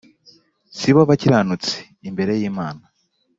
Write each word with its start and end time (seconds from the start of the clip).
si 0.77 0.89
bo 0.95 1.01
bakiranutsi 1.09 1.77
imbere 2.09 2.31
y 2.39 2.43
Imana 2.51 2.83